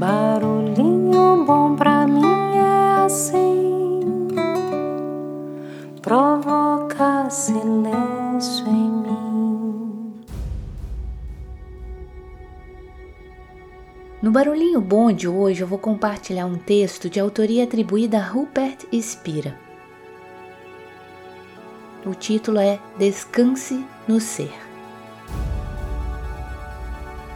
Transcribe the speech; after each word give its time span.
Barulhinho 0.00 1.44
bom 1.44 1.76
pra 1.76 2.06
mim 2.06 2.56
é 2.56 3.04
assim, 3.04 4.00
provoca 6.00 7.28
silêncio 7.28 8.66
em 8.66 8.90
mim. 8.90 10.24
No 14.22 14.30
Barulhinho 14.30 14.80
Bom 14.80 15.12
de 15.12 15.28
hoje 15.28 15.60
eu 15.60 15.66
vou 15.66 15.78
compartilhar 15.78 16.46
um 16.46 16.56
texto 16.56 17.10
de 17.10 17.20
autoria 17.20 17.64
atribuída 17.64 18.20
a 18.20 18.26
Rupert 18.26 18.86
Spira. 18.94 19.54
O 22.06 22.14
título 22.14 22.58
é 22.58 22.80
Descanse 22.96 23.84
no 24.08 24.18
Ser. 24.18 24.54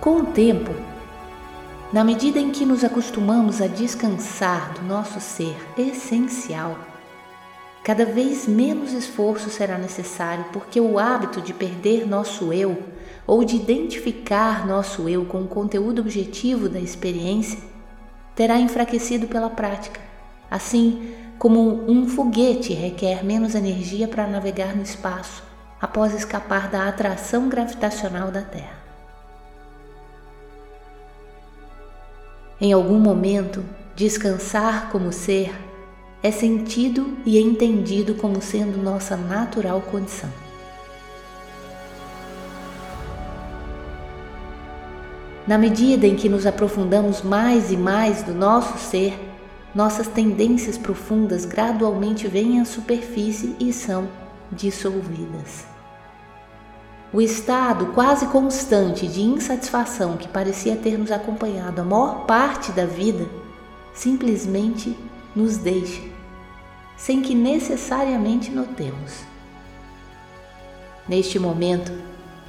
Com 0.00 0.18
o 0.18 0.26
tempo, 0.26 0.70
na 1.92 2.02
medida 2.02 2.38
em 2.38 2.50
que 2.50 2.64
nos 2.64 2.82
acostumamos 2.82 3.60
a 3.60 3.66
descansar 3.66 4.72
do 4.72 4.82
nosso 4.82 5.20
ser 5.20 5.54
essencial, 5.76 6.78
cada 7.84 8.06
vez 8.06 8.48
menos 8.48 8.92
esforço 8.92 9.50
será 9.50 9.76
necessário, 9.76 10.46
porque 10.54 10.80
o 10.80 10.98
hábito 10.98 11.42
de 11.42 11.52
perder 11.52 12.06
nosso 12.08 12.50
eu 12.50 12.82
ou 13.26 13.44
de 13.44 13.56
identificar 13.56 14.66
nosso 14.66 15.06
eu 15.06 15.26
com 15.26 15.42
o 15.42 15.48
conteúdo 15.48 16.00
objetivo 16.00 16.66
da 16.66 16.80
experiência 16.80 17.58
terá 18.34 18.58
enfraquecido 18.58 19.26
pela 19.26 19.50
prática. 19.50 20.00
Assim 20.50 21.14
como 21.38 21.90
um 21.90 22.08
foguete 22.08 22.72
requer 22.72 23.22
menos 23.22 23.54
energia 23.54 24.08
para 24.08 24.26
navegar 24.26 24.74
no 24.74 24.82
espaço 24.82 25.42
após 25.78 26.14
escapar 26.14 26.70
da 26.70 26.88
atração 26.88 27.48
gravitacional 27.48 28.30
da 28.30 28.42
Terra. 28.42 28.81
Em 32.64 32.72
algum 32.72 33.00
momento, 33.00 33.64
descansar 33.96 34.88
como 34.92 35.12
ser 35.12 35.52
é 36.22 36.30
sentido 36.30 37.18
e 37.26 37.36
entendido 37.40 38.14
como 38.14 38.40
sendo 38.40 38.80
nossa 38.80 39.16
natural 39.16 39.80
condição. 39.80 40.30
Na 45.44 45.58
medida 45.58 46.06
em 46.06 46.14
que 46.14 46.28
nos 46.28 46.46
aprofundamos 46.46 47.20
mais 47.20 47.72
e 47.72 47.76
mais 47.76 48.22
do 48.22 48.32
nosso 48.32 48.78
ser, 48.78 49.18
nossas 49.74 50.06
tendências 50.06 50.78
profundas 50.78 51.44
gradualmente 51.44 52.28
vêm 52.28 52.60
à 52.60 52.64
superfície 52.64 53.56
e 53.58 53.72
são 53.72 54.06
dissolvidas. 54.52 55.71
O 57.12 57.20
estado 57.20 57.88
quase 57.88 58.26
constante 58.28 59.06
de 59.06 59.20
insatisfação 59.20 60.16
que 60.16 60.26
parecia 60.26 60.74
ter 60.76 60.96
nos 60.96 61.12
acompanhado 61.12 61.82
a 61.82 61.84
maior 61.84 62.24
parte 62.24 62.72
da 62.72 62.86
vida 62.86 63.28
simplesmente 63.92 64.96
nos 65.36 65.58
deixa, 65.58 66.00
sem 66.96 67.20
que 67.20 67.34
necessariamente 67.34 68.50
notemos. 68.50 69.24
Neste 71.06 71.38
momento, 71.38 71.92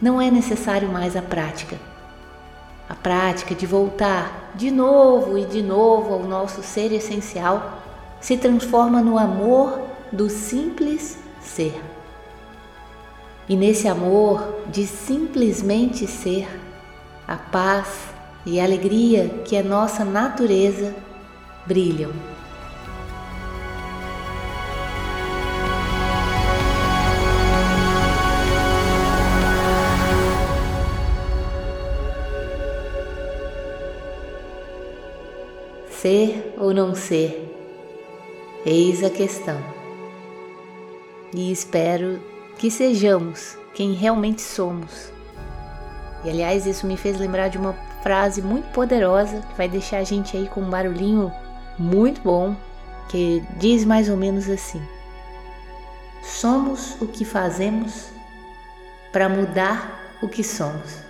não 0.00 0.20
é 0.20 0.30
necessário 0.30 0.88
mais 0.88 1.16
a 1.16 1.22
prática. 1.22 1.76
A 2.88 2.94
prática 2.94 3.56
de 3.56 3.66
voltar 3.66 4.52
de 4.54 4.70
novo 4.70 5.36
e 5.36 5.46
de 5.46 5.62
novo 5.62 6.14
ao 6.14 6.22
nosso 6.22 6.62
ser 6.62 6.92
essencial 6.92 7.80
se 8.20 8.36
transforma 8.36 9.00
no 9.00 9.18
amor 9.18 9.80
do 10.12 10.30
simples 10.30 11.18
ser. 11.42 11.93
E 13.48 13.56
nesse 13.56 13.86
amor 13.86 14.62
de 14.68 14.86
simplesmente 14.86 16.06
ser, 16.06 16.48
a 17.28 17.36
paz 17.36 18.08
e 18.46 18.58
a 18.58 18.64
alegria 18.64 19.28
que 19.44 19.54
é 19.54 19.62
nossa 19.62 20.04
natureza 20.04 20.94
brilham. 21.66 22.12
Ser 35.90 36.54
ou 36.58 36.72
não 36.72 36.94
ser? 36.94 37.50
Eis 38.64 39.02
a 39.04 39.10
questão. 39.10 39.58
E 41.34 41.50
espero 41.50 42.33
que 42.58 42.70
sejamos 42.70 43.56
quem 43.74 43.92
realmente 43.92 44.42
somos. 44.42 45.12
E 46.24 46.30
aliás, 46.30 46.66
isso 46.66 46.86
me 46.86 46.96
fez 46.96 47.18
lembrar 47.18 47.48
de 47.48 47.58
uma 47.58 47.74
frase 48.02 48.40
muito 48.40 48.70
poderosa 48.72 49.40
que 49.40 49.56
vai 49.56 49.68
deixar 49.68 49.98
a 49.98 50.04
gente 50.04 50.36
aí 50.36 50.48
com 50.48 50.60
um 50.60 50.70
barulhinho 50.70 51.32
muito 51.78 52.20
bom, 52.22 52.56
que 53.08 53.42
diz 53.58 53.84
mais 53.84 54.08
ou 54.08 54.16
menos 54.16 54.48
assim: 54.48 54.80
Somos 56.22 57.00
o 57.00 57.06
que 57.06 57.24
fazemos 57.24 58.08
para 59.12 59.28
mudar 59.28 60.16
o 60.22 60.28
que 60.28 60.42
somos. 60.42 61.02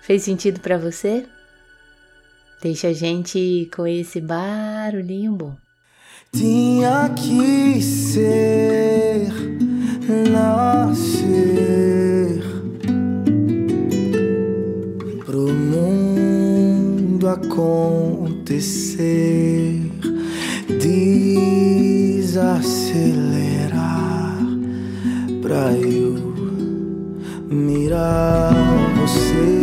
Fez 0.00 0.22
sentido 0.22 0.60
para 0.60 0.78
você? 0.78 1.26
Deixa 2.60 2.88
a 2.88 2.92
gente 2.92 3.68
com 3.74 3.86
esse 3.86 4.20
barulhinho 4.20 5.32
bom. 5.32 5.56
Tinha 6.34 7.08
que 7.10 7.80
ser, 7.80 8.43
acontecer, 17.54 18.98
desacelerar 20.80 22.24
pra 25.40 25.72
eu 25.72 26.34
mirar 27.48 28.52
você. 28.96 29.53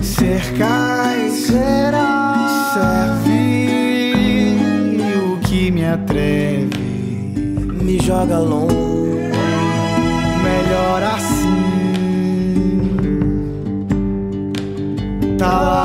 Cercar 0.00 1.18
e 1.18 1.30
será 1.30 2.46
servir 2.74 3.76
o 5.16 5.38
que 5.40 5.70
me 5.70 5.84
atreve, 5.84 6.68
me 7.82 7.98
joga 8.00 8.38
longe, 8.38 9.32
melhor 10.42 11.02
assim. 11.02 11.46
Tá 15.38 15.75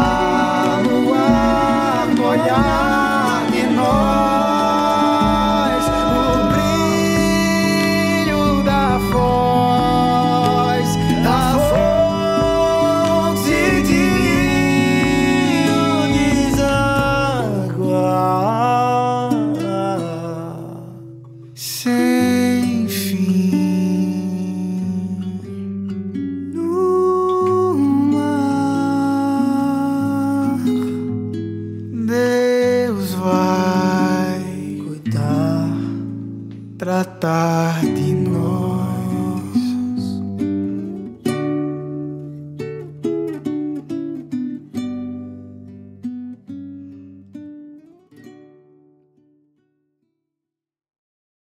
Deus 32.92 33.14
vai. 33.14 33.71